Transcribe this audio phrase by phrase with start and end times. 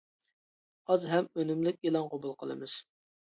[0.93, 2.79] ئاز ھەم ئۈنۈملۈك ئېلان قوبۇل قىلىمىز!